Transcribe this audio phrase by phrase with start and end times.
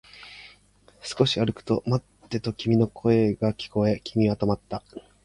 [1.03, 4.83] 少し歩くと、待ってと君の声が聞こえ、君は止まった